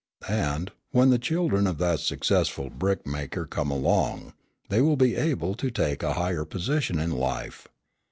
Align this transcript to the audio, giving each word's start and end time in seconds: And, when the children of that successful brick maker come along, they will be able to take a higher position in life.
And, 0.27 0.71
when 0.89 1.11
the 1.11 1.19
children 1.19 1.67
of 1.67 1.77
that 1.77 1.99
successful 1.99 2.71
brick 2.71 3.05
maker 3.05 3.45
come 3.45 3.69
along, 3.69 4.33
they 4.67 4.81
will 4.81 4.97
be 4.97 5.15
able 5.15 5.53
to 5.53 5.69
take 5.69 6.01
a 6.01 6.13
higher 6.13 6.43
position 6.43 6.97
in 6.97 7.11
life. 7.11 7.67